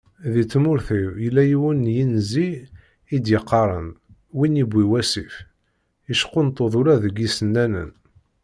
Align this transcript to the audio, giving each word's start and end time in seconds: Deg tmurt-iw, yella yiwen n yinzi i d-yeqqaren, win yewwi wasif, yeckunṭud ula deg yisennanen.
Deg 0.33 0.45
tmurt-iw, 0.51 1.11
yella 1.23 1.43
yiwen 1.45 1.83
n 1.87 1.91
yinzi 1.95 2.49
i 3.15 3.17
d-yeqqaren, 3.23 3.89
win 4.37 4.59
yewwi 4.59 4.83
wasif, 4.91 5.33
yeckunṭud 6.09 6.73
ula 6.79 6.95
deg 7.03 7.15
yisennanen. 7.19 7.91